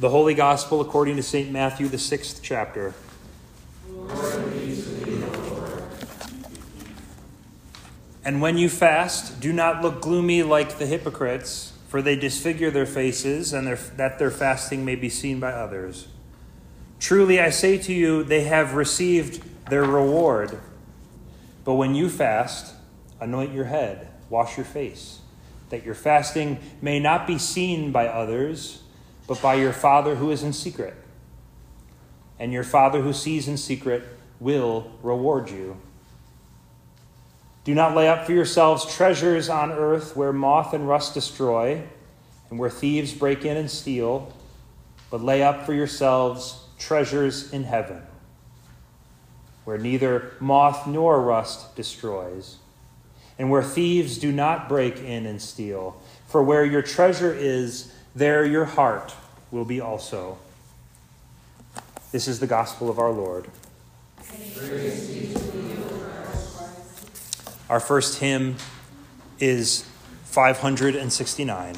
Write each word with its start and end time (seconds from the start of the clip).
The 0.00 0.10
Holy 0.10 0.34
Gospel 0.34 0.80
according 0.80 1.16
to 1.16 1.24
St. 1.24 1.50
Matthew, 1.50 1.88
the 1.88 1.98
sixth 1.98 2.38
chapter. 2.40 2.94
And 8.24 8.40
when 8.40 8.56
you 8.56 8.68
fast, 8.68 9.40
do 9.40 9.52
not 9.52 9.82
look 9.82 10.00
gloomy 10.00 10.44
like 10.44 10.78
the 10.78 10.86
hypocrites, 10.86 11.72
for 11.88 12.00
they 12.00 12.14
disfigure 12.14 12.70
their 12.70 12.86
faces, 12.86 13.52
and 13.52 13.66
their, 13.66 13.74
that 13.96 14.20
their 14.20 14.30
fasting 14.30 14.84
may 14.84 14.94
be 14.94 15.08
seen 15.08 15.40
by 15.40 15.50
others. 15.50 16.06
Truly, 17.00 17.40
I 17.40 17.50
say 17.50 17.76
to 17.78 17.92
you, 17.92 18.22
they 18.22 18.44
have 18.44 18.74
received 18.74 19.42
their 19.68 19.82
reward. 19.82 20.60
But 21.64 21.74
when 21.74 21.96
you 21.96 22.08
fast, 22.08 22.72
anoint 23.20 23.52
your 23.52 23.64
head, 23.64 24.06
wash 24.30 24.56
your 24.56 24.66
face, 24.66 25.18
that 25.70 25.84
your 25.84 25.96
fasting 25.96 26.60
may 26.80 27.00
not 27.00 27.26
be 27.26 27.36
seen 27.36 27.90
by 27.90 28.06
others 28.06 28.84
but 29.28 29.40
by 29.40 29.54
your 29.54 29.72
Father 29.72 30.16
who 30.16 30.32
is 30.32 30.42
in 30.42 30.52
secret. 30.52 30.94
And 32.40 32.52
your 32.52 32.64
Father 32.64 33.02
who 33.02 33.12
sees 33.12 33.46
in 33.46 33.56
secret 33.56 34.02
will 34.40 34.90
reward 35.02 35.50
you. 35.50 35.76
Do 37.62 37.74
not 37.74 37.94
lay 37.94 38.08
up 38.08 38.24
for 38.24 38.32
yourselves 38.32 38.92
treasures 38.96 39.50
on 39.50 39.70
earth 39.70 40.16
where 40.16 40.32
moth 40.32 40.72
and 40.72 40.88
rust 40.88 41.12
destroy, 41.12 41.82
and 42.48 42.58
where 42.58 42.70
thieves 42.70 43.12
break 43.12 43.44
in 43.44 43.58
and 43.58 43.70
steal, 43.70 44.32
but 45.10 45.22
lay 45.22 45.42
up 45.42 45.66
for 45.66 45.74
yourselves 45.74 46.64
treasures 46.78 47.52
in 47.52 47.64
heaven, 47.64 48.00
where 49.64 49.76
neither 49.76 50.32
moth 50.40 50.86
nor 50.86 51.20
rust 51.20 51.76
destroys, 51.76 52.56
and 53.38 53.50
where 53.50 53.62
thieves 53.62 54.16
do 54.16 54.32
not 54.32 54.68
break 54.68 54.96
in 54.96 55.26
and 55.26 55.42
steal. 55.42 56.00
For 56.26 56.42
where 56.42 56.64
your 56.64 56.82
treasure 56.82 57.34
is, 57.34 57.92
there 58.14 58.44
your 58.44 58.64
heart 58.64 59.14
will 59.50 59.64
be 59.64 59.80
also. 59.80 60.38
This 62.12 62.26
is 62.26 62.40
the 62.40 62.46
gospel 62.46 62.88
of 62.88 62.98
our 62.98 63.10
Lord. 63.10 63.48
Our 67.68 67.80
first 67.80 68.18
hymn 68.20 68.56
is 69.38 69.86
569. 70.24 71.76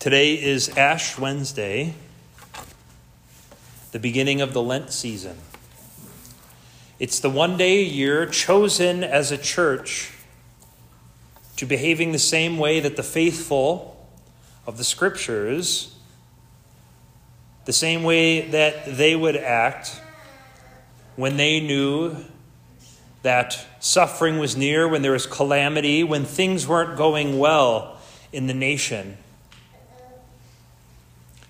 Today 0.00 0.34
is 0.34 0.68
Ash 0.70 1.18
Wednesday, 1.18 1.94
the 3.92 3.98
beginning 3.98 4.40
of 4.40 4.52
the 4.52 4.62
Lent 4.62 4.92
season. 4.92 5.36
It's 6.98 7.20
the 7.20 7.30
one 7.30 7.56
day 7.56 7.80
a 7.80 7.84
year 7.84 8.26
chosen 8.26 9.04
as 9.04 9.30
a 9.30 9.38
church 9.38 10.12
to 11.56 11.66
behaving 11.66 12.12
the 12.12 12.18
same 12.18 12.58
way 12.58 12.80
that 12.80 12.96
the 12.96 13.02
faithful 13.02 13.96
of 14.66 14.76
the 14.76 14.84
scriptures, 14.84 15.94
the 17.64 17.72
same 17.72 18.02
way 18.02 18.42
that 18.42 18.96
they 18.96 19.16
would 19.16 19.36
act 19.36 20.00
when 21.16 21.36
they 21.36 21.60
knew 21.60 22.16
that 23.22 23.66
suffering 23.80 24.38
was 24.38 24.56
near, 24.56 24.86
when 24.86 25.02
there 25.02 25.12
was 25.12 25.26
calamity, 25.26 26.04
when 26.04 26.24
things 26.24 26.68
weren't 26.68 26.96
going 26.96 27.38
well 27.38 27.98
in 28.32 28.46
the 28.46 28.54
nation. 28.54 29.16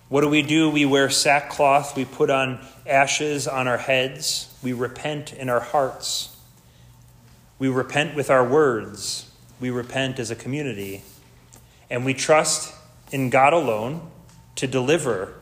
What 0.09 0.21
do 0.21 0.29
we 0.29 0.43
do? 0.43 0.71
We 0.71 0.87
wear 0.87 1.11
sackcloth, 1.11 1.97
we 1.97 2.05
put 2.05 2.31
on 2.31 2.65
ashes 2.87 3.49
on 3.49 3.67
our 3.67 3.77
heads, 3.77 4.55
we 4.63 4.73
repent 4.73 5.33
in 5.33 5.49
our 5.49 5.61
hearts, 5.61 6.37
we 7.59 7.69
repent 7.69 8.15
with 8.15 8.31
our 8.31 8.47
words 8.47 9.26
we 9.61 9.71
repent 9.71 10.19
as 10.19 10.31
a 10.31 10.37
community, 10.37 11.03
and 11.91 12.05
we 12.05 12.15
trust 12.15 12.75
in 13.13 13.31
God 13.31 13.53
alone 13.53 14.11
to 14.57 14.67
deliver 14.67 15.35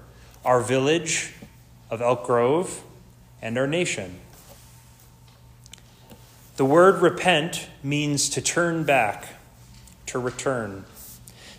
our 0.45 0.61
village 0.61 1.33
of 1.91 2.03
Elk 2.03 2.25
Grove 2.25 2.83
and 3.41 3.57
our 3.59 3.67
nation. 3.67 4.21
The 6.57 6.65
word 6.65 7.03
repent 7.03 7.69
means 7.83 8.29
to 8.31 8.41
turn 8.41 8.85
back, 8.85 9.27
to 10.07 10.19
return. 10.19 10.85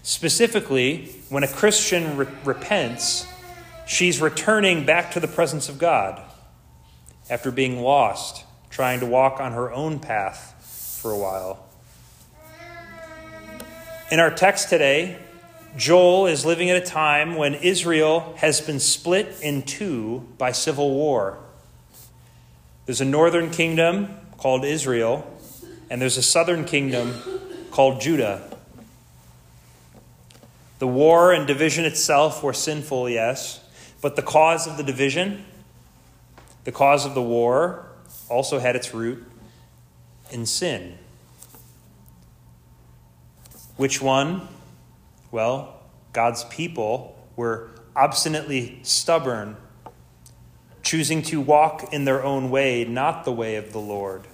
Specifically, 0.03 1.15
when 1.29 1.43
a 1.43 1.47
Christian 1.47 2.15
re- 2.15 2.27
repents, 2.45 3.27
she's 3.85 4.21
returning 4.21 4.85
back 4.85 5.11
to 5.11 5.19
the 5.19 5.27
presence 5.27 5.67
of 5.67 5.79
God 5.79 6.21
after 7.29 7.51
being 7.51 7.81
lost, 7.81 8.45
trying 8.69 8.99
to 8.99 9.05
walk 9.05 9.39
on 9.39 9.51
her 9.51 9.71
own 9.71 9.99
path 9.99 10.99
for 11.01 11.11
a 11.11 11.17
while. 11.17 11.64
In 14.11 14.19
our 14.19 14.29
text 14.29 14.69
today, 14.69 15.17
Joel 15.75 16.27
is 16.27 16.45
living 16.45 16.69
at 16.69 16.77
a 16.77 16.85
time 16.85 17.35
when 17.35 17.55
Israel 17.55 18.35
has 18.37 18.61
been 18.61 18.79
split 18.79 19.35
in 19.41 19.63
two 19.63 20.27
by 20.37 20.51
civil 20.51 20.91
war. 20.91 21.39
There's 22.85 23.01
a 23.01 23.05
northern 23.05 23.49
kingdom 23.49 24.15
called 24.37 24.63
Israel, 24.63 25.25
and 25.89 25.99
there's 25.99 26.17
a 26.17 26.21
southern 26.21 26.65
kingdom 26.65 27.15
called 27.71 27.99
Judah. 27.99 28.47
The 30.77 30.87
war 30.87 31.33
and 31.33 31.47
division 31.47 31.83
itself 31.83 32.43
were 32.43 32.53
sinful, 32.53 33.09
yes, 33.09 33.59
but 34.03 34.15
the 34.15 34.21
cause 34.21 34.67
of 34.67 34.77
the 34.77 34.83
division, 34.83 35.43
the 36.63 36.71
cause 36.71 37.07
of 37.07 37.15
the 37.15 37.23
war, 37.23 37.87
also 38.29 38.59
had 38.59 38.75
its 38.75 38.93
root 38.93 39.25
in 40.29 40.45
sin. 40.45 40.99
Which 43.77 44.01
one? 44.01 44.47
Well, 45.31 45.81
God's 46.13 46.45
people 46.45 47.17
were 47.35 47.71
obstinately 47.95 48.79
stubborn, 48.83 49.57
choosing 50.81 51.21
to 51.23 51.41
walk 51.41 51.91
in 51.93 52.05
their 52.05 52.23
own 52.23 52.49
way, 52.49 52.85
not 52.85 53.25
the 53.25 53.31
way 53.31 53.55
of 53.57 53.73
the 53.73 53.79
Lord, 53.79 54.27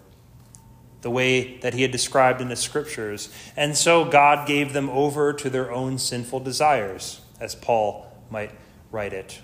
the 1.02 1.10
way 1.10 1.58
that 1.60 1.74
He 1.74 1.82
had 1.82 1.92
described 1.92 2.40
in 2.40 2.50
the 2.50 2.56
Scriptures. 2.56 3.30
And 3.56 3.76
so 3.76 4.06
God 4.06 4.48
gave 4.48 4.74
them 4.74 4.90
over 4.90 5.34
to 5.34 5.50
their 5.50 5.72
own 5.72 5.98
sinful 5.98 6.42
desires, 6.42 7.22
as 7.40 7.56
Paul 7.56 8.12
might 8.30 8.52
write 8.92 9.14
it. 9.14 9.42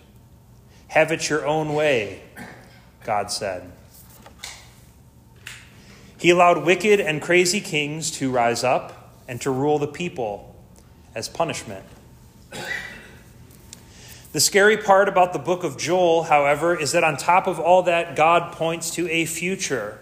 Have 0.90 1.12
it 1.12 1.30
your 1.30 1.46
own 1.46 1.74
way, 1.74 2.22
God 3.04 3.32
said. 3.32 3.72
He 6.20 6.30
allowed 6.30 6.66
wicked 6.66 7.00
and 7.00 7.22
crazy 7.22 7.62
kings 7.62 8.10
to 8.12 8.32
rise 8.32 8.64
up 8.64 8.97
and 9.28 9.42
to 9.42 9.52
rule 9.52 9.80
the 9.80 9.88
people 9.88 10.56
as 11.14 11.28
punishment. 11.28 11.84
The 14.34 14.40
scary 14.40 14.78
part 14.78 15.10
about 15.10 15.34
the 15.34 15.40
book 15.40 15.64
of 15.64 15.78
Joel, 15.78 16.24
however, 16.24 16.80
is 16.80 16.92
that 16.92 17.04
on 17.04 17.18
top 17.18 17.48
of 17.48 17.60
all 17.60 17.84
that, 17.84 18.16
God 18.16 18.54
points 18.54 18.92
to 18.92 19.10
a 19.10 19.26
future. 19.26 20.00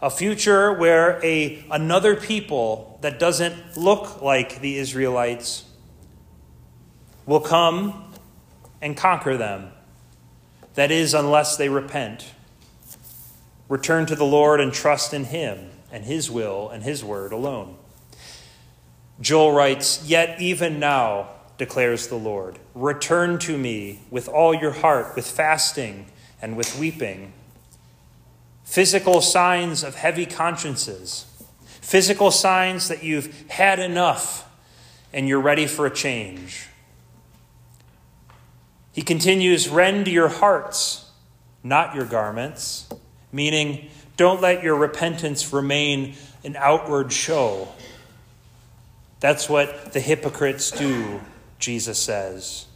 A 0.00 0.10
future 0.10 0.72
where 0.72 1.24
a, 1.24 1.64
another 1.70 2.16
people 2.16 2.98
that 3.02 3.20
doesn't 3.20 3.76
look 3.76 4.20
like 4.20 4.60
the 4.60 4.78
Israelites 4.78 5.64
will 7.24 7.40
come 7.40 8.12
and 8.80 8.96
conquer 8.96 9.36
them. 9.36 9.70
That 10.74 10.90
is, 10.90 11.14
unless 11.14 11.56
they 11.56 11.68
repent. 11.68 12.32
Return 13.68 14.06
to 14.06 14.16
the 14.16 14.24
Lord 14.24 14.60
and 14.60 14.72
trust 14.72 15.14
in 15.14 15.24
Him 15.24 15.70
and 15.92 16.04
His 16.04 16.30
will 16.30 16.68
and 16.68 16.82
His 16.82 17.04
word 17.04 17.32
alone. 17.32 17.76
Joel 19.22 19.52
writes, 19.52 20.04
Yet 20.04 20.40
even 20.40 20.78
now, 20.78 21.28
declares 21.56 22.08
the 22.08 22.16
Lord, 22.16 22.58
return 22.74 23.38
to 23.38 23.56
me 23.56 24.00
with 24.10 24.28
all 24.28 24.52
your 24.52 24.72
heart, 24.72 25.14
with 25.14 25.26
fasting 25.26 26.06
and 26.42 26.56
with 26.56 26.76
weeping. 26.76 27.32
Physical 28.64 29.20
signs 29.20 29.84
of 29.84 29.94
heavy 29.94 30.26
consciences, 30.26 31.26
physical 31.80 32.32
signs 32.32 32.88
that 32.88 33.04
you've 33.04 33.48
had 33.48 33.78
enough 33.78 34.48
and 35.12 35.28
you're 35.28 35.40
ready 35.40 35.66
for 35.66 35.86
a 35.86 35.90
change. 35.90 36.66
He 38.92 39.02
continues, 39.02 39.68
Rend 39.68 40.08
your 40.08 40.28
hearts, 40.28 41.10
not 41.62 41.94
your 41.94 42.06
garments, 42.06 42.88
meaning, 43.30 43.88
don't 44.16 44.40
let 44.40 44.62
your 44.62 44.76
repentance 44.76 45.52
remain 45.52 46.14
an 46.44 46.56
outward 46.56 47.12
show 47.12 47.68
that's 49.22 49.48
what 49.48 49.92
the 49.92 50.00
hypocrites 50.00 50.72
do, 50.72 51.20
Jesus 51.60 51.96
says. 51.96 52.66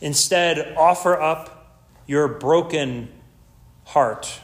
Instead, 0.00 0.74
offer 0.78 1.20
up 1.20 1.76
your 2.06 2.26
broken 2.26 3.10
heart. 3.84 4.40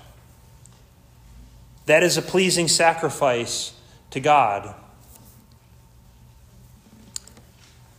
That 1.86 2.02
is 2.02 2.18
a 2.18 2.22
pleasing 2.22 2.68
sacrifice 2.68 3.72
to 4.10 4.20
God. 4.20 4.74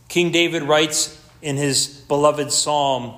King 0.08 0.30
David 0.30 0.62
writes 0.62 1.20
in 1.42 1.56
his 1.56 1.88
beloved 2.06 2.52
psalm 2.52 3.16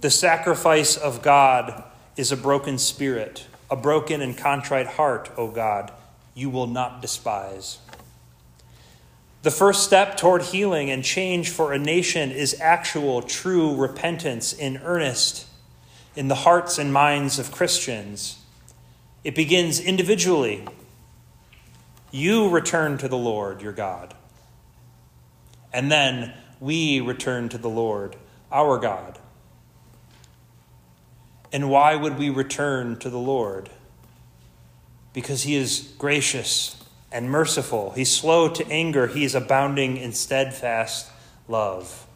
The 0.00 0.10
sacrifice 0.10 0.96
of 0.96 1.22
God 1.22 1.82
is 2.16 2.30
a 2.30 2.36
broken 2.36 2.78
spirit, 2.78 3.48
a 3.68 3.74
broken 3.74 4.22
and 4.22 4.38
contrite 4.38 4.86
heart, 4.86 5.28
O 5.36 5.50
God, 5.50 5.90
you 6.36 6.50
will 6.50 6.68
not 6.68 7.02
despise. 7.02 7.78
The 9.42 9.50
first 9.50 9.84
step 9.84 10.16
toward 10.16 10.42
healing 10.42 10.90
and 10.90 11.04
change 11.04 11.50
for 11.50 11.72
a 11.72 11.78
nation 11.78 12.30
is 12.30 12.60
actual, 12.60 13.22
true 13.22 13.74
repentance 13.76 14.52
in 14.52 14.78
earnest 14.78 15.46
in 16.18 16.26
the 16.26 16.34
hearts 16.34 16.78
and 16.78 16.92
minds 16.92 17.38
of 17.38 17.52
Christians. 17.52 18.40
It 19.22 19.36
begins 19.36 19.78
individually. 19.78 20.66
You 22.10 22.48
return 22.48 22.98
to 22.98 23.06
the 23.06 23.16
Lord 23.16 23.62
your 23.62 23.72
God. 23.72 24.14
And 25.72 25.92
then 25.92 26.34
we 26.58 27.00
return 27.00 27.48
to 27.50 27.58
the 27.58 27.68
Lord 27.68 28.16
our 28.50 28.78
God. 28.78 29.20
And 31.52 31.70
why 31.70 31.94
would 31.94 32.18
we 32.18 32.30
return 32.30 32.98
to 32.98 33.10
the 33.10 33.18
Lord? 33.18 33.70
Because 35.12 35.44
he 35.44 35.54
is 35.54 35.94
gracious 35.98 36.77
and 37.10 37.30
merciful. 37.30 37.90
He's 37.92 38.10
slow 38.10 38.48
to 38.48 38.66
anger. 38.68 39.06
He 39.06 39.24
is 39.24 39.34
abounding 39.34 39.96
in 39.96 40.12
steadfast 40.12 41.10
love. 41.48 42.06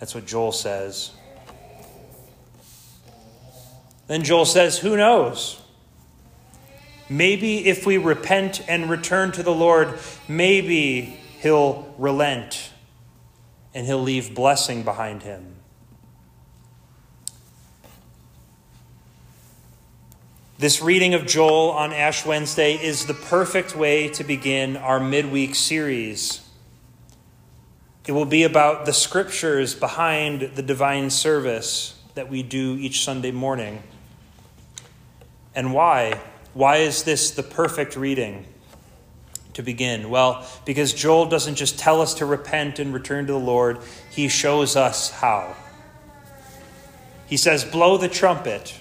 That's 0.00 0.14
what 0.14 0.26
Joel 0.26 0.52
says. 0.52 1.12
Then 4.06 4.22
Joel 4.22 4.44
says, 4.44 4.78
Who 4.78 4.96
knows? 4.96 5.60
Maybe 7.08 7.66
if 7.66 7.86
we 7.86 7.98
repent 7.98 8.62
and 8.68 8.90
return 8.90 9.32
to 9.32 9.42
the 9.42 9.54
Lord, 9.54 9.98
maybe 10.26 11.02
he'll 11.40 11.94
relent 11.98 12.72
and 13.74 13.86
he'll 13.86 14.02
leave 14.02 14.34
blessing 14.34 14.82
behind 14.82 15.22
him. 15.22 15.55
This 20.58 20.80
reading 20.80 21.12
of 21.12 21.26
Joel 21.26 21.68
on 21.72 21.92
Ash 21.92 22.24
Wednesday 22.24 22.82
is 22.82 23.04
the 23.04 23.12
perfect 23.12 23.76
way 23.76 24.08
to 24.08 24.24
begin 24.24 24.78
our 24.78 24.98
midweek 24.98 25.54
series. 25.54 26.48
It 28.06 28.12
will 28.12 28.24
be 28.24 28.42
about 28.42 28.86
the 28.86 28.94
scriptures 28.94 29.74
behind 29.74 30.52
the 30.54 30.62
divine 30.62 31.10
service 31.10 32.00
that 32.14 32.30
we 32.30 32.42
do 32.42 32.74
each 32.80 33.04
Sunday 33.04 33.32
morning. 33.32 33.82
And 35.54 35.74
why? 35.74 36.22
Why 36.54 36.76
is 36.78 37.02
this 37.02 37.32
the 37.32 37.42
perfect 37.42 37.94
reading 37.94 38.46
to 39.52 39.62
begin? 39.62 40.08
Well, 40.08 40.48
because 40.64 40.94
Joel 40.94 41.26
doesn't 41.26 41.56
just 41.56 41.78
tell 41.78 42.00
us 42.00 42.14
to 42.14 42.24
repent 42.24 42.78
and 42.78 42.94
return 42.94 43.26
to 43.26 43.34
the 43.34 43.38
Lord, 43.38 43.80
he 44.10 44.28
shows 44.28 44.74
us 44.74 45.10
how. 45.10 45.54
He 47.26 47.36
says, 47.36 47.62
Blow 47.62 47.98
the 47.98 48.08
trumpet 48.08 48.80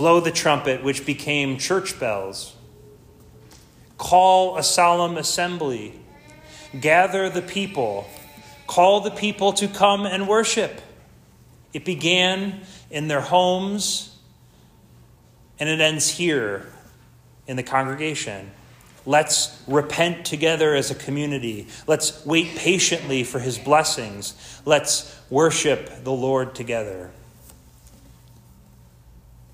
blow 0.00 0.18
the 0.18 0.30
trumpet, 0.30 0.82
which 0.82 1.04
became 1.04 1.58
church 1.58 2.00
bells. 2.00 2.56
Call 3.98 4.56
a 4.56 4.62
solemn 4.62 5.18
assembly. 5.18 5.92
Gather 6.80 7.28
the 7.28 7.42
people. 7.42 8.08
Call 8.66 9.02
the 9.02 9.10
people 9.10 9.52
to 9.52 9.68
come 9.68 10.06
and 10.06 10.26
worship. 10.26 10.80
It 11.74 11.84
began 11.84 12.62
in 12.90 13.08
their 13.08 13.20
homes 13.20 14.16
and 15.58 15.68
it 15.68 15.82
ends 15.82 16.08
here 16.08 16.66
in 17.46 17.56
the 17.56 17.62
congregation. 17.62 18.52
Let's 19.04 19.62
repent 19.66 20.24
together 20.24 20.74
as 20.74 20.90
a 20.90 20.94
community. 20.94 21.66
Let's 21.86 22.24
wait 22.24 22.56
patiently 22.56 23.22
for 23.22 23.38
his 23.38 23.58
blessings. 23.58 24.62
Let's 24.64 25.14
worship 25.28 26.04
the 26.04 26.12
Lord 26.12 26.54
together. 26.54 27.10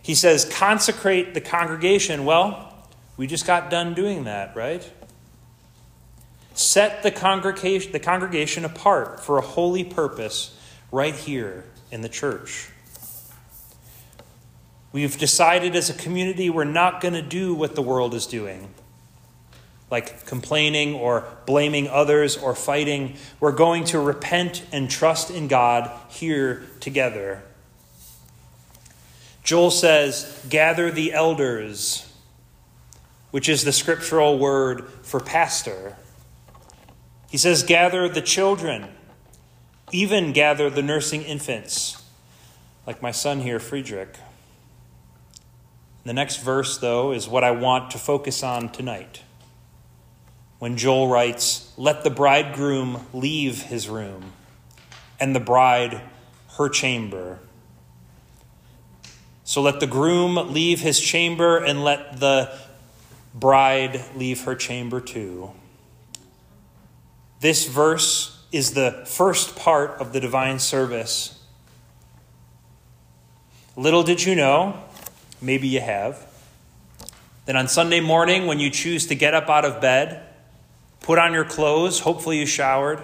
He 0.07 0.15
says, 0.15 0.45
consecrate 0.45 1.35
the 1.35 1.41
congregation. 1.41 2.25
Well, 2.25 2.73
we 3.17 3.27
just 3.27 3.45
got 3.45 3.71
done 3.71 3.93
doing 3.93 4.23
that, 4.23 4.55
right? 4.55 4.89
Set 6.55 7.03
the 7.03 7.11
congregation, 7.11 7.91
the 7.91 7.99
congregation 7.99 8.65
apart 8.65 9.19
for 9.19 9.37
a 9.37 9.41
holy 9.41 9.83
purpose 9.83 10.57
right 10.93 11.13
here 11.13 11.65
in 11.91 12.03
the 12.03 12.09
church. 12.09 12.69
We've 14.93 15.19
decided 15.19 15.75
as 15.75 15.91
a 15.91 15.95
community 15.95 16.51
we're 16.51 16.63
not 16.63 17.01
going 17.01 17.15
to 17.15 17.21
do 17.21 17.53
what 17.53 17.75
the 17.75 17.83
world 17.83 18.15
is 18.15 18.29
doing, 18.29 18.73
like 19.91 20.25
complaining 20.25 20.95
or 20.95 21.25
blaming 21.47 21.89
others 21.89 22.37
or 22.37 22.55
fighting. 22.55 23.17
We're 23.41 23.51
going 23.51 23.83
to 23.87 23.99
repent 23.99 24.65
and 24.71 24.89
trust 24.89 25.33
in 25.33 25.49
God 25.49 25.91
here 26.11 26.63
together. 26.79 27.43
Joel 29.47 29.71
says, 29.71 30.45
Gather 30.49 30.91
the 30.91 31.13
elders, 31.13 32.13
which 33.31 33.49
is 33.49 33.63
the 33.63 33.73
scriptural 33.73 34.41
word 34.41 34.89
for 35.03 35.21
pastor. 35.21 35.97
He 37.31 37.37
says, 37.39 37.63
Gather 37.63 38.09
the 38.09 38.21
children, 38.21 38.89
even 39.93 40.33
gather 40.33 40.69
the 40.69 40.83
nursing 40.83 41.23
infants, 41.23 42.03
like 42.89 43.01
my 43.01 43.13
son 43.13 43.41
here, 43.41 43.61
Friedrich. 43.61 44.17
The 46.03 46.13
next 46.13 46.39
verse, 46.39 46.79
though, 46.79 47.13
is 47.13 47.29
what 47.29 47.45
I 47.45 47.53
want 47.53 47.93
to 47.93 47.99
focus 47.99 48.43
on 48.43 48.71
tonight. 48.71 49.23
When 50.59 50.77
Joel 50.77 51.07
writes, 51.07 51.73
Let 51.77 52.03
the 52.03 52.11
bridegroom 52.11 53.07
leave 53.13 53.63
his 53.63 53.89
room, 53.89 54.33
and 55.21 55.37
the 55.37 55.41
bride 55.41 56.01
her 56.59 56.69
chamber. 56.69 57.39
So 59.47 59.63
let 59.63 59.79
the 59.79 59.87
groom 59.87 60.53
leave 60.53 60.81
his 60.81 60.99
chamber 60.99 61.57
and 61.57 61.85
let 61.85 62.19
the 62.19 62.53
bride 63.33 64.05
leave 64.17 64.43
her 64.43 64.57
chamber 64.57 65.01
too. 65.01 65.53
This 67.39 67.69
verse 67.69 68.43
is 68.51 68.73
the 68.73 69.05
first 69.07 69.55
part 69.55 70.01
of 70.01 70.13
the 70.13 70.19
divine 70.19 70.59
service. 70.59 71.41
Little 73.77 74.03
did 74.03 74.25
you 74.25 74.35
know, 74.35 74.83
maybe 75.41 75.69
you 75.69 75.81
have, 75.81 76.27
that 77.45 77.55
on 77.55 77.69
Sunday 77.69 78.01
morning 78.01 78.49
when 78.49 78.59
you 78.59 78.69
choose 78.69 79.07
to 79.07 79.15
get 79.15 79.33
up 79.33 79.49
out 79.49 79.65
of 79.65 79.81
bed, 79.81 80.27
put 81.03 81.21
on 81.21 81.33
your 81.33 81.45
clothes, 81.45 82.01
hopefully 82.01 82.41
you 82.41 82.47
showered, 82.47 83.01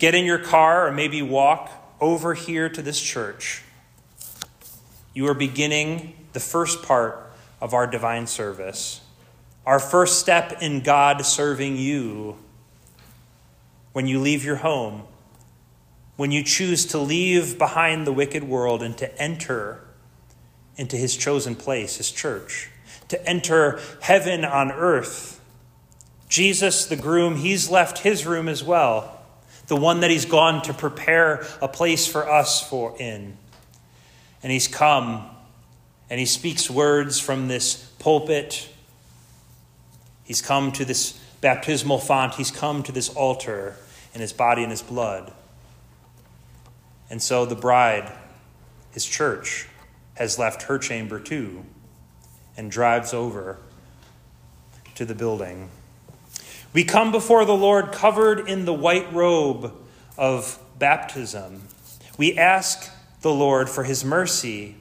get 0.00 0.16
in 0.16 0.24
your 0.24 0.40
car 0.40 0.88
or 0.88 0.90
maybe 0.90 1.22
walk 1.22 1.70
over 2.00 2.34
here 2.34 2.68
to 2.68 2.82
this 2.82 3.00
church 3.00 3.62
you 5.14 5.26
are 5.28 5.34
beginning 5.34 6.14
the 6.32 6.40
first 6.40 6.82
part 6.82 7.32
of 7.60 7.74
our 7.74 7.86
divine 7.86 8.26
service, 8.26 9.00
our 9.66 9.78
first 9.78 10.18
step 10.18 10.62
in 10.62 10.80
God 10.80 11.24
serving 11.24 11.76
you. 11.76 12.36
When 13.92 14.06
you 14.06 14.20
leave 14.20 14.44
your 14.44 14.56
home, 14.56 15.02
when 16.16 16.30
you 16.30 16.44
choose 16.44 16.86
to 16.86 16.98
leave 16.98 17.58
behind 17.58 18.06
the 18.06 18.12
wicked 18.12 18.44
world 18.44 18.82
and 18.82 18.96
to 18.98 19.20
enter 19.20 19.80
into 20.76 20.96
his 20.96 21.16
chosen 21.16 21.56
place, 21.56 21.96
his 21.96 22.10
church, 22.10 22.70
to 23.08 23.28
enter 23.28 23.80
heaven 24.00 24.44
on 24.44 24.70
earth. 24.70 25.40
Jesus, 26.28 26.86
the 26.86 26.96
groom, 26.96 27.36
he's 27.36 27.68
left 27.68 27.98
his 27.98 28.24
room 28.24 28.48
as 28.48 28.62
well, 28.62 29.20
the 29.66 29.76
one 29.76 30.00
that 30.00 30.10
he's 30.10 30.24
gone 30.24 30.62
to 30.62 30.72
prepare 30.72 31.44
a 31.60 31.68
place 31.68 32.06
for 32.06 32.30
us 32.30 32.66
for 32.66 32.96
in. 32.98 33.36
And 34.42 34.50
he's 34.50 34.68
come 34.68 35.28
and 36.08 36.18
he 36.18 36.26
speaks 36.26 36.68
words 36.68 37.20
from 37.20 37.48
this 37.48 37.76
pulpit. 37.98 38.68
He's 40.24 40.42
come 40.42 40.72
to 40.72 40.84
this 40.84 41.18
baptismal 41.40 41.98
font. 41.98 42.34
He's 42.34 42.50
come 42.50 42.82
to 42.82 42.92
this 42.92 43.08
altar 43.10 43.76
in 44.14 44.20
his 44.20 44.32
body 44.32 44.62
and 44.62 44.70
his 44.70 44.82
blood. 44.82 45.32
And 47.08 47.22
so 47.22 47.44
the 47.44 47.56
bride, 47.56 48.12
his 48.92 49.04
church, 49.04 49.68
has 50.14 50.38
left 50.38 50.62
her 50.62 50.78
chamber 50.78 51.18
too 51.18 51.64
and 52.56 52.70
drives 52.70 53.14
over 53.14 53.58
to 54.94 55.04
the 55.04 55.14
building. 55.14 55.70
We 56.72 56.84
come 56.84 57.10
before 57.10 57.44
the 57.44 57.56
Lord 57.56 57.90
covered 57.90 58.48
in 58.48 58.64
the 58.64 58.72
white 58.72 59.12
robe 59.12 59.74
of 60.16 60.58
baptism. 60.78 61.62
We 62.16 62.36
ask 62.36 62.90
the 63.20 63.32
Lord 63.32 63.68
for 63.68 63.84
his 63.84 64.04
mercy. 64.04 64.76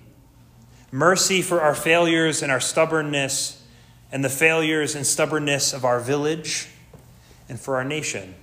Mercy 0.91 1.41
for 1.41 1.61
our 1.61 1.75
failures 1.75 2.41
and 2.41 2.51
our 2.51 2.59
stubbornness, 2.59 3.63
and 4.11 4.23
the 4.23 4.29
failures 4.29 4.95
and 4.95 5.05
stubbornness 5.05 5.73
of 5.73 5.85
our 5.85 5.99
village 5.99 6.67
and 7.47 7.59
for 7.59 7.75
our 7.75 7.83
nation. 7.83 8.33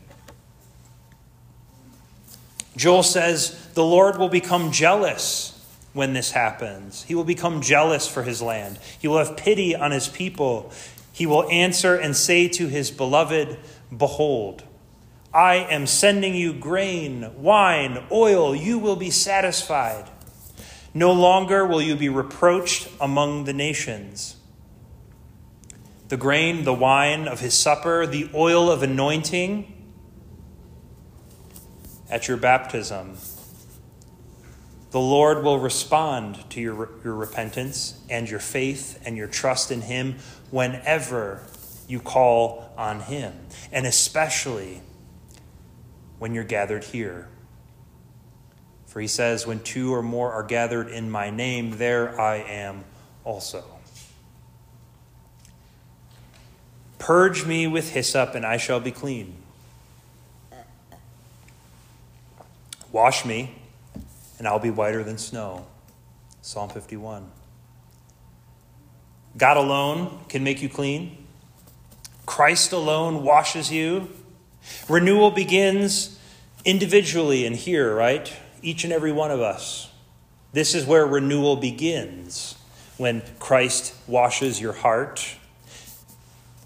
Joel 2.76 3.02
says 3.02 3.68
the 3.74 3.84
Lord 3.84 4.18
will 4.18 4.28
become 4.28 4.70
jealous 4.70 5.52
when 5.92 6.12
this 6.12 6.32
happens. 6.32 7.04
He 7.04 7.14
will 7.14 7.24
become 7.24 7.62
jealous 7.62 8.06
for 8.06 8.22
his 8.22 8.42
land. 8.42 8.78
He 8.98 9.08
will 9.08 9.18
have 9.18 9.36
pity 9.36 9.74
on 9.74 9.92
his 9.92 10.08
people. 10.08 10.70
He 11.12 11.26
will 11.26 11.48
answer 11.50 11.96
and 11.96 12.14
say 12.14 12.48
to 12.48 12.68
his 12.68 12.90
beloved, 12.90 13.58
Behold, 13.96 14.62
I 15.36 15.56
am 15.56 15.86
sending 15.86 16.34
you 16.34 16.54
grain, 16.54 17.30
wine, 17.36 18.02
oil. 18.10 18.56
You 18.56 18.78
will 18.78 18.96
be 18.96 19.10
satisfied. 19.10 20.08
No 20.94 21.12
longer 21.12 21.66
will 21.66 21.82
you 21.82 21.94
be 21.94 22.08
reproached 22.08 22.88
among 22.98 23.44
the 23.44 23.52
nations. 23.52 24.36
the 26.08 26.16
grain, 26.16 26.64
the 26.64 26.74
wine 26.74 27.26
of 27.26 27.40
his 27.40 27.54
supper, 27.54 28.06
the 28.06 28.30
oil 28.34 28.70
of 28.70 28.82
anointing 28.82 29.72
at 32.08 32.28
your 32.28 32.36
baptism. 32.36 33.16
The 34.92 35.00
Lord 35.00 35.42
will 35.42 35.58
respond 35.58 36.48
to 36.50 36.60
your, 36.60 36.90
your 37.04 37.14
repentance 37.14 38.00
and 38.08 38.30
your 38.30 38.40
faith 38.40 39.02
and 39.04 39.16
your 39.16 39.26
trust 39.26 39.70
in 39.70 39.82
him 39.82 40.16
whenever 40.50 41.42
you 41.88 42.00
call 42.00 42.72
on 42.78 43.00
him, 43.00 43.34
and 43.72 43.86
especially 43.86 44.80
when 46.18 46.34
you're 46.34 46.44
gathered 46.44 46.84
here. 46.84 47.28
For 48.86 49.00
he 49.00 49.08
says, 49.08 49.46
When 49.46 49.60
two 49.60 49.94
or 49.94 50.02
more 50.02 50.32
are 50.32 50.42
gathered 50.42 50.88
in 50.88 51.10
my 51.10 51.30
name, 51.30 51.78
there 51.78 52.18
I 52.20 52.36
am 52.36 52.84
also. 53.24 53.64
Purge 56.98 57.44
me 57.44 57.66
with 57.66 57.90
hyssop, 57.90 58.34
and 58.34 58.44
I 58.44 58.56
shall 58.56 58.80
be 58.80 58.90
clean. 58.90 59.36
Wash 62.90 63.24
me, 63.24 63.54
and 64.38 64.48
I'll 64.48 64.58
be 64.58 64.70
whiter 64.70 65.04
than 65.04 65.18
snow. 65.18 65.66
Psalm 66.40 66.70
51. 66.70 67.30
God 69.36 69.56
alone 69.56 70.20
can 70.28 70.42
make 70.42 70.62
you 70.62 70.68
clean. 70.68 71.26
Christ 72.24 72.72
alone 72.72 73.22
washes 73.22 73.70
you. 73.70 74.08
Renewal 74.88 75.30
begins 75.30 76.18
individually 76.64 77.46
and 77.46 77.56
here, 77.56 77.94
right? 77.94 78.32
Each 78.62 78.84
and 78.84 78.92
every 78.92 79.12
one 79.12 79.30
of 79.30 79.40
us. 79.40 79.90
This 80.52 80.74
is 80.74 80.86
where 80.86 81.06
renewal 81.06 81.56
begins 81.56 82.56
when 82.96 83.22
Christ 83.38 83.94
washes 84.06 84.60
your 84.60 84.72
heart 84.72 85.36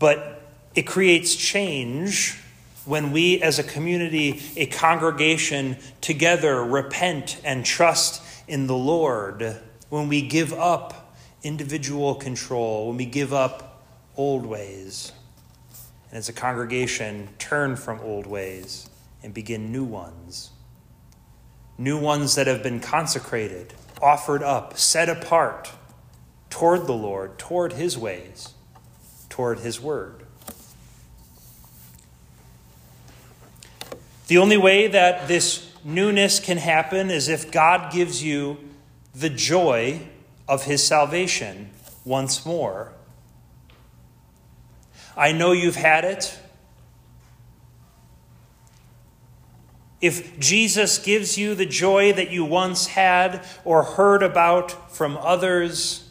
but 0.01 0.43
it 0.75 0.83
creates 0.83 1.37
change 1.37 2.37
when 2.87 3.13
we, 3.13 3.41
as 3.41 3.61
a 3.61 3.63
community, 3.63 4.43
a 4.57 4.67
congregation, 4.67 5.77
together 6.01 6.65
repent 6.65 7.41
and 7.45 7.65
trust 7.65 8.23
in 8.49 8.67
the 8.67 8.75
Lord, 8.75 9.61
when 9.91 10.09
we 10.09 10.23
give 10.23 10.53
up 10.53 11.15
individual 11.45 12.17
control, 12.17 12.89
when 12.89 12.97
we 12.97 13.05
give 13.05 13.33
up 13.33 13.85
old 14.17 14.45
ways. 14.45 15.13
And 16.11 16.19
as 16.19 16.29
a 16.29 16.33
congregation, 16.33 17.29
turn 17.39 17.77
from 17.77 18.01
old 18.01 18.27
ways 18.27 18.89
and 19.23 19.33
begin 19.33 19.73
new 19.73 19.85
ones. 19.85 20.51
New 21.79 21.99
ones 21.99 22.35
that 22.35 22.47
have 22.47 22.63
been 22.63 22.81
consecrated, 22.81 23.75
offered 24.03 24.43
up, 24.43 24.77
set 24.77 25.09
apart 25.09 25.73
toward 26.51 26.87
the 26.87 26.93
Lord, 26.93 27.39
toward 27.39 27.75
His 27.75 27.97
ways 27.97 28.55
toward 29.31 29.61
His 29.61 29.81
Word. 29.81 30.27
The 34.27 34.37
only 34.37 34.59
way 34.59 34.87
that 34.89 35.29
this 35.29 35.73
newness 35.83 36.39
can 36.39 36.59
happen 36.59 37.11
is 37.11 37.29
if 37.29 37.51
God 37.51 37.91
gives 37.91 38.23
you 38.23 38.59
the 39.15 39.31
joy 39.31 40.03
of 40.47 40.65
His 40.65 40.87
salvation 40.87 41.71
once 42.05 42.45
more. 42.45 42.93
I 45.17 45.33
know 45.33 45.53
you've 45.53 45.77
had 45.77 46.05
it. 46.05 46.39
If 50.01 50.39
Jesus 50.39 50.99
gives 50.99 51.37
you 51.37 51.55
the 51.55 51.67
joy 51.67 52.13
that 52.15 52.31
you 52.31 52.45
once 52.45 52.87
had 52.87 53.45
or 53.65 53.83
heard 53.83 54.23
about 54.23 54.93
from 54.95 55.19
others, 55.19 56.11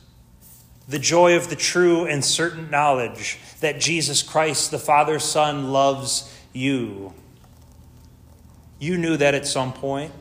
the 0.88 1.00
joy 1.00 1.36
of 1.36 1.50
the 1.50 1.56
true 1.56 2.06
and 2.06 2.24
certain 2.24 2.70
knowledge 2.70 3.39
that 3.62 3.79
Jesus 3.79 4.22
Christ, 4.22 4.72
the 4.72 4.79
Father, 4.79 5.20
Son, 5.20 5.72
loves 5.72 6.36
you. 6.53 7.13
You 8.79 8.98
knew 8.98 9.18
that 9.18 9.34
at 9.36 9.48
some 9.48 9.74
point. 9.74 10.13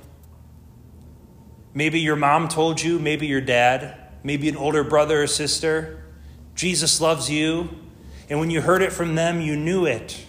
Maybe 1.74 2.00
your 2.00 2.16
mom 2.16 2.48
told 2.48 2.82
you, 2.82 2.98
maybe 2.98 3.26
your 3.26 3.40
dad, 3.40 3.96
maybe 4.22 4.48
an 4.48 4.56
older 4.56 4.82
brother 4.82 5.22
or 5.22 5.26
sister. 5.26 6.02
Jesus 6.54 7.00
loves 7.00 7.30
you. 7.30 7.68
And 8.28 8.38
when 8.40 8.50
you 8.50 8.60
heard 8.60 8.82
it 8.82 8.92
from 8.92 9.14
them, 9.14 9.40
you 9.40 9.56
knew 9.56 9.86
it. 9.86 10.24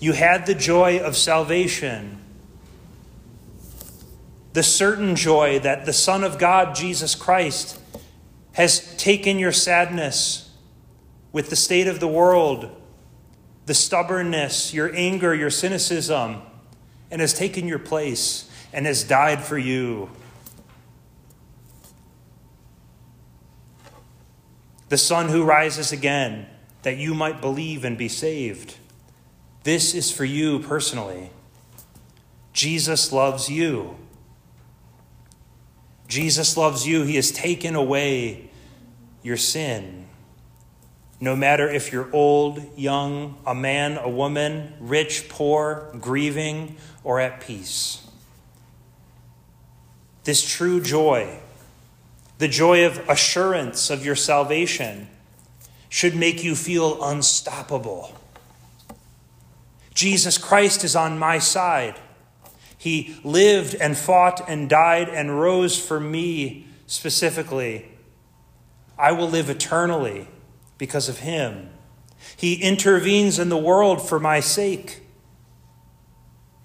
You 0.00 0.12
had 0.12 0.46
the 0.46 0.54
joy 0.54 0.98
of 0.98 1.16
salvation. 1.16 2.22
The 4.52 4.62
certain 4.62 5.16
joy 5.16 5.58
that 5.60 5.86
the 5.86 5.92
Son 5.92 6.24
of 6.24 6.38
God, 6.38 6.74
Jesus 6.74 7.14
Christ, 7.14 7.80
has 8.52 8.96
taken 8.96 9.38
your 9.38 9.52
sadness 9.52 10.50
with 11.32 11.50
the 11.50 11.56
state 11.56 11.86
of 11.86 12.00
the 12.00 12.08
world, 12.08 12.70
the 13.66 13.74
stubbornness, 13.74 14.74
your 14.74 14.94
anger, 14.94 15.34
your 15.34 15.50
cynicism, 15.50 16.42
and 17.10 17.20
has 17.20 17.32
taken 17.32 17.66
your 17.66 17.78
place 17.78 18.50
and 18.72 18.86
has 18.86 19.04
died 19.04 19.42
for 19.42 19.58
you. 19.58 20.10
The 24.88 24.98
Son 24.98 25.28
who 25.28 25.44
rises 25.44 25.92
again, 25.92 26.46
that 26.88 26.96
you 26.96 27.12
might 27.12 27.42
believe 27.42 27.84
and 27.84 27.98
be 27.98 28.08
saved. 28.08 28.74
This 29.62 29.94
is 29.94 30.10
for 30.10 30.24
you 30.24 30.58
personally. 30.58 31.28
Jesus 32.54 33.12
loves 33.12 33.50
you. 33.50 33.94
Jesus 36.06 36.56
loves 36.56 36.86
you. 36.86 37.02
He 37.02 37.16
has 37.16 37.30
taken 37.30 37.74
away 37.74 38.48
your 39.22 39.36
sin. 39.36 40.06
No 41.20 41.36
matter 41.36 41.68
if 41.68 41.92
you're 41.92 42.08
old, 42.10 42.66
young, 42.74 43.36
a 43.46 43.54
man, 43.54 43.98
a 43.98 44.08
woman, 44.08 44.72
rich, 44.80 45.28
poor, 45.28 45.94
grieving, 46.00 46.78
or 47.04 47.20
at 47.20 47.42
peace. 47.42 48.00
This 50.24 50.42
true 50.42 50.80
joy, 50.80 51.38
the 52.38 52.48
joy 52.48 52.86
of 52.86 53.06
assurance 53.10 53.90
of 53.90 54.06
your 54.06 54.16
salvation, 54.16 55.10
should 55.88 56.14
make 56.14 56.44
you 56.44 56.54
feel 56.54 57.02
unstoppable. 57.02 58.14
Jesus 59.94 60.38
Christ 60.38 60.84
is 60.84 60.94
on 60.94 61.18
my 61.18 61.38
side. 61.38 61.98
He 62.76 63.18
lived 63.24 63.74
and 63.74 63.96
fought 63.96 64.48
and 64.48 64.68
died 64.68 65.08
and 65.08 65.40
rose 65.40 65.78
for 65.78 65.98
me 65.98 66.66
specifically 66.86 67.88
I 68.98 69.12
will 69.12 69.28
live 69.28 69.48
eternally 69.48 70.26
because 70.76 71.08
of 71.08 71.20
him. 71.20 71.70
He 72.36 72.54
intervenes 72.54 73.38
in 73.38 73.48
the 73.48 73.56
world 73.56 74.06
for 74.06 74.18
my 74.18 74.40
sake. 74.40 75.02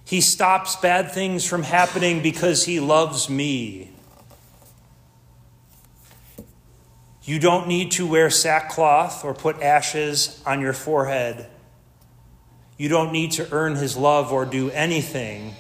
He 0.04 0.20
stops 0.20 0.76
bad 0.76 1.12
things 1.12 1.46
from 1.46 1.64
happening 1.64 2.22
because 2.22 2.66
he 2.66 2.80
loves 2.80 3.30
me. 3.30 3.93
You 7.26 7.40
don't 7.40 7.68
need 7.68 7.92
to 7.92 8.06
wear 8.06 8.30
sackcloth 8.30 9.24
or 9.24 9.34
put 9.34 9.62
ashes 9.62 10.42
on 10.46 10.60
your 10.60 10.74
forehead. 10.74 11.48
You 12.78 12.90
don't 12.90 13.14
need 13.14 13.32
to 13.34 13.48
earn 13.52 13.76
his 13.76 13.96
love 13.96 14.34
or 14.34 14.46
do 14.46 14.70
anything. 14.72 15.56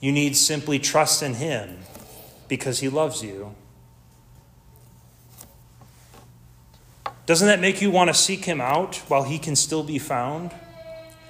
You 0.00 0.12
need 0.12 0.34
simply 0.36 0.78
trust 0.78 1.22
in 1.22 1.34
him 1.34 1.78
because 2.46 2.78
he 2.78 2.88
loves 2.88 3.22
you. 3.22 3.54
Doesn't 7.26 7.48
that 7.48 7.60
make 7.60 7.82
you 7.82 7.90
want 7.90 8.08
to 8.08 8.14
seek 8.14 8.46
him 8.46 8.62
out 8.62 8.96
while 9.08 9.24
he 9.24 9.38
can 9.38 9.56
still 9.56 9.82
be 9.82 9.98
found? 9.98 10.54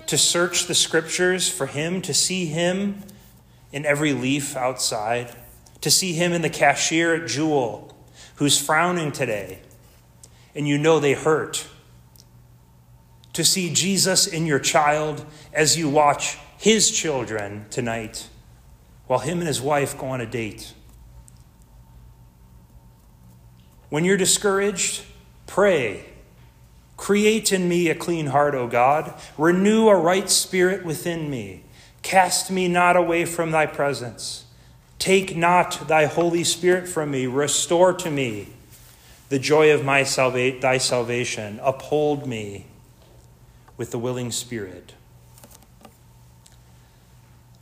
To 0.07 0.17
search 0.17 0.67
the 0.67 0.75
scriptures 0.75 1.49
for 1.49 1.67
him, 1.67 2.01
to 2.03 2.15
see 2.15 2.47
him 2.47 3.03
in 3.73 3.85
every 3.85 4.13
leaf 4.13 4.57
outside, 4.57 5.35
to 5.81 5.91
see 5.91 6.13
him 6.13 6.33
in 6.33 6.43
the 6.43 6.51
cashier 6.51 7.15
at 7.15 7.29
Jewel 7.29 7.95
who's 8.39 8.57
frowning 8.57 9.11
today, 9.11 9.59
and 10.55 10.67
you 10.67 10.79
know 10.79 11.01
they 11.01 11.13
hurt. 11.13 11.67
To 13.33 13.45
see 13.45 13.73
Jesus 13.73 14.27
in 14.27 14.47
your 14.47 14.61
child 14.61 15.25
as 15.53 15.77
you 15.77 15.89
watch 15.89 16.39
his 16.57 16.91
children 16.91 17.67
tonight 17.71 18.29
while 19.09 19.21
him 19.21 19.39
and 19.39 19.49
his 19.49 19.61
wife 19.61 19.99
go 19.99 20.07
on 20.09 20.21
a 20.21 20.27
date. 20.27 20.73
When 23.89 24.05
you're 24.05 24.17
discouraged, 24.17 25.03
pray. 25.47 26.05
Create 26.97 27.53
in 27.53 27.69
me 27.69 27.89
a 27.89 27.95
clean 27.95 28.27
heart, 28.27 28.55
O 28.55 28.69
God. 28.69 29.15
Renew 29.37 29.89
a 29.89 29.97
right 29.97 30.29
spirit 30.29 30.85
within 30.85 31.31
me. 31.31 31.65
Cast 32.03 32.51
me 32.51 32.69
not 32.69 32.97
away 32.97 33.25
from 33.25 33.51
thy 33.51 33.67
presence. 33.67 34.45
Take 34.99 35.37
not 35.37 35.89
thy 35.89 36.07
Holy 36.07 36.45
Spirit 36.45 36.89
from 36.89 37.11
me. 37.11 37.27
Restore 37.27 37.93
to 37.95 38.11
me 38.11 38.49
the 39.29 39.39
joy 39.39 39.73
of 39.73 39.85
my 39.85 40.03
salva- 40.03 40.59
thy 40.59 40.79
salvation. 40.79 41.61
Uphold 41.63 42.27
me 42.27 42.67
with 43.77 43.91
the 43.91 43.99
willing 43.99 44.31
spirit. 44.31 44.95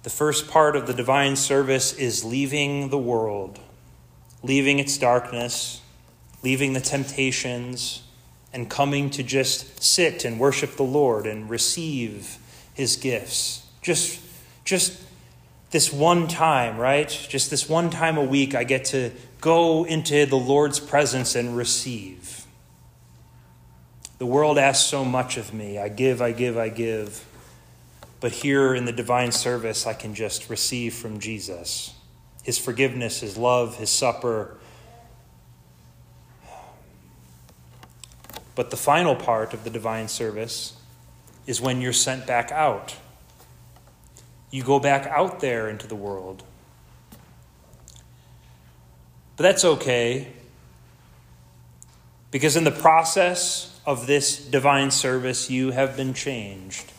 The 0.02 0.10
first 0.10 0.48
part 0.48 0.76
of 0.76 0.86
the 0.86 0.94
divine 0.94 1.36
service 1.36 1.92
is 1.92 2.24
leaving 2.24 2.90
the 2.90 2.98
world, 2.98 3.58
leaving 4.42 4.78
its 4.78 4.96
darkness 4.96 5.80
leaving 6.46 6.74
the 6.74 6.80
temptations 6.80 8.04
and 8.52 8.70
coming 8.70 9.10
to 9.10 9.20
just 9.20 9.82
sit 9.82 10.24
and 10.24 10.38
worship 10.38 10.76
the 10.76 10.84
Lord 10.84 11.26
and 11.26 11.50
receive 11.50 12.38
his 12.72 12.94
gifts. 12.94 13.66
Just 13.82 14.20
just 14.64 15.02
this 15.76 15.92
one 15.92 16.26
time, 16.26 16.78
right? 16.78 17.10
Just 17.28 17.50
this 17.50 17.68
one 17.68 17.90
time 17.90 18.16
a 18.16 18.24
week 18.24 18.54
I 18.54 18.64
get 18.64 18.86
to 18.86 19.10
go 19.42 19.84
into 19.84 20.24
the 20.24 20.38
Lord's 20.38 20.80
presence 20.80 21.34
and 21.34 21.54
receive. 21.54 22.46
The 24.16 24.24
world 24.24 24.56
asks 24.56 24.86
so 24.86 25.04
much 25.04 25.36
of 25.36 25.52
me. 25.52 25.78
I 25.78 25.90
give, 25.90 26.22
I 26.22 26.32
give, 26.32 26.56
I 26.56 26.70
give. 26.70 27.26
But 28.20 28.32
here 28.32 28.74
in 28.74 28.86
the 28.86 28.92
divine 28.92 29.32
service, 29.32 29.86
I 29.86 29.92
can 29.92 30.14
just 30.14 30.48
receive 30.48 30.94
from 30.94 31.20
Jesus 31.20 31.92
his 32.42 32.56
forgiveness, 32.56 33.20
his 33.20 33.36
love, 33.36 33.76
his 33.76 33.90
supper. 33.90 34.56
But 38.54 38.70
the 38.70 38.78
final 38.78 39.14
part 39.14 39.52
of 39.52 39.62
the 39.62 39.68
divine 39.68 40.08
service 40.08 40.72
is 41.46 41.60
when 41.60 41.82
you're 41.82 41.92
sent 41.92 42.26
back 42.26 42.50
out. 42.50 42.96
You 44.56 44.62
go 44.62 44.80
back 44.80 45.06
out 45.08 45.40
there 45.40 45.68
into 45.68 45.86
the 45.86 45.94
world. 45.94 46.42
But 49.36 49.42
that's 49.42 49.66
okay, 49.66 50.32
because 52.30 52.56
in 52.56 52.64
the 52.64 52.70
process 52.70 53.78
of 53.84 54.06
this 54.06 54.42
divine 54.42 54.90
service, 54.90 55.50
you 55.50 55.72
have 55.72 55.94
been 55.94 56.14
changed. 56.14 56.90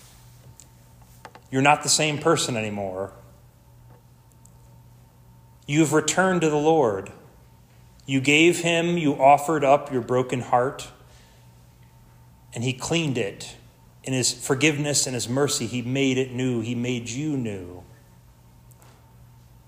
You're 1.50 1.64
not 1.64 1.82
the 1.82 1.90
same 1.90 2.20
person 2.20 2.56
anymore. 2.56 3.12
You've 5.66 5.94
returned 5.94 6.42
to 6.42 6.52
the 6.52 6.58
Lord. 6.58 7.12
You 8.06 8.22
gave 8.22 8.60
him, 8.60 9.00
you 9.00 9.16
offered 9.16 9.64
up 9.64 9.92
your 9.92 10.04
broken 10.04 10.42
heart, 10.42 10.90
and 12.54 12.64
he 12.64 12.74
cleaned 12.74 13.18
it. 13.18 13.56
In 14.08 14.14
his 14.14 14.32
forgiveness 14.32 15.06
and 15.06 15.14
his 15.14 15.28
mercy, 15.28 15.68
he 15.68 15.82
made 15.82 16.18
it 16.18 16.32
new. 16.32 16.62
He 16.62 16.76
made 16.76 17.10
you 17.10 17.36
new. 17.36 17.84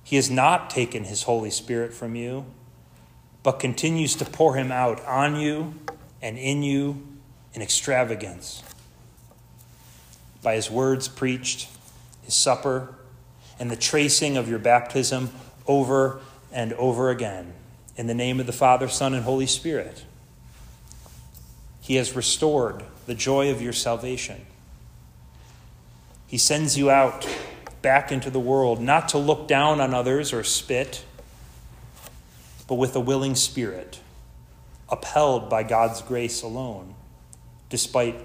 He 0.02 0.16
has 0.16 0.30
not 0.30 0.70
taken 0.70 1.04
his 1.04 1.24
Holy 1.24 1.50
Spirit 1.52 1.94
from 1.94 2.16
you, 2.16 2.46
but 3.44 3.60
continues 3.60 4.16
to 4.16 4.24
pour 4.24 4.56
him 4.56 4.72
out 4.72 5.04
on 5.04 5.36
you 5.36 5.74
and 6.22 6.38
in 6.38 6.64
you 6.64 7.06
in 7.54 7.62
extravagance. 7.62 8.64
By 10.42 10.56
his 10.56 10.72
words 10.72 11.10
preached, 11.10 11.68
his 12.24 12.34
supper, 12.34 12.96
and 13.60 13.70
the 13.70 13.76
tracing 13.76 14.38
of 14.38 14.48
your 14.48 14.60
baptism 14.60 15.32
over 15.68 16.22
and 16.54 16.72
over 16.74 17.10
again. 17.10 17.54
In 17.98 18.08
the 18.08 18.14
name 18.14 18.40
of 18.40 18.46
the 18.46 18.54
Father, 18.54 18.88
Son, 18.88 19.14
and 19.14 19.26
Holy 19.26 19.48
Spirit. 19.48 20.06
He 21.90 21.96
has 21.96 22.16
restored 22.16 22.84
the 23.08 23.16
joy 23.16 23.50
of 23.50 23.64
your 23.64 23.74
salvation. 23.74 24.46
He 26.28 26.38
sends 26.38 26.78
you 26.78 26.92
out 26.92 27.28
back 27.82 28.12
into 28.12 28.30
the 28.30 28.40
world, 28.40 28.80
not 28.80 29.10
to 29.10 29.18
look 29.18 29.48
down 29.48 29.82
on 29.82 29.96
others 29.96 30.32
or 30.32 30.44
spit, 30.44 31.04
but 32.68 32.76
with 32.76 32.96
a 32.96 33.00
willing 33.00 33.34
spirit, 33.34 34.02
upheld 34.88 35.50
by 35.50 35.64
God's 35.64 36.04
grace 36.04 36.44
alone, 36.44 36.94
despite 37.70 38.24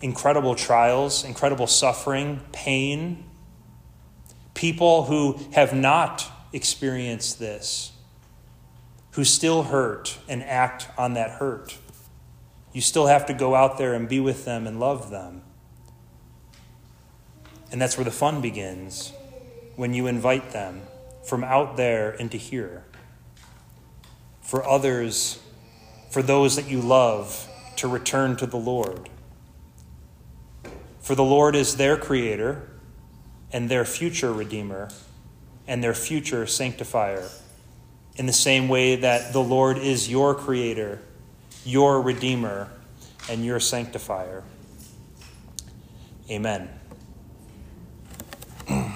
incredible 0.00 0.54
trials, 0.54 1.24
incredible 1.24 1.66
suffering, 1.66 2.38
pain. 2.52 3.24
People 4.54 5.06
who 5.06 5.36
have 5.54 5.74
not 5.74 6.30
experienced 6.52 7.40
this, 7.40 7.90
who 9.10 9.24
still 9.24 9.64
hurt 9.64 10.16
and 10.28 10.44
act 10.44 10.86
on 10.96 11.14
that 11.14 11.40
hurt. 11.40 11.76
You 12.72 12.80
still 12.80 13.06
have 13.06 13.26
to 13.26 13.34
go 13.34 13.54
out 13.54 13.78
there 13.78 13.94
and 13.94 14.08
be 14.08 14.20
with 14.20 14.44
them 14.44 14.66
and 14.66 14.78
love 14.78 15.10
them. 15.10 15.42
And 17.72 17.80
that's 17.80 17.96
where 17.96 18.04
the 18.04 18.10
fun 18.10 18.40
begins 18.40 19.12
when 19.76 19.94
you 19.94 20.06
invite 20.06 20.50
them 20.50 20.82
from 21.24 21.44
out 21.44 21.76
there 21.76 22.12
into 22.12 22.36
here. 22.36 22.84
For 24.40 24.66
others, 24.66 25.40
for 26.10 26.22
those 26.22 26.56
that 26.56 26.68
you 26.68 26.80
love, 26.80 27.48
to 27.76 27.88
return 27.88 28.36
to 28.36 28.46
the 28.46 28.56
Lord. 28.56 29.08
For 31.00 31.14
the 31.14 31.24
Lord 31.24 31.56
is 31.56 31.76
their 31.76 31.96
creator 31.96 32.68
and 33.52 33.68
their 33.68 33.84
future 33.84 34.32
redeemer 34.32 34.90
and 35.66 35.82
their 35.82 35.94
future 35.94 36.46
sanctifier, 36.46 37.28
in 38.16 38.26
the 38.26 38.32
same 38.32 38.68
way 38.68 38.96
that 38.96 39.32
the 39.32 39.42
Lord 39.42 39.78
is 39.78 40.10
your 40.10 40.34
creator, 40.34 41.00
your 41.64 42.00
redeemer, 42.00 42.68
and 43.28 43.44
your 43.44 43.60
sanctifier. 43.60 44.42
Amen. 46.30 46.79